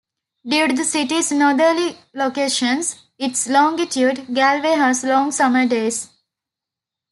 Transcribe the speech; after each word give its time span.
Due 0.43 0.67
to 0.67 0.73
the 0.73 0.83
city's 0.83 1.31
northerly 1.31 1.95
location 2.15 2.69
and 2.79 2.97
its 3.19 3.47
longitude, 3.47 4.25
Galway 4.33 4.71
has 4.75 5.03
long 5.03 5.31
summer 5.31 5.67
days. 5.67 6.09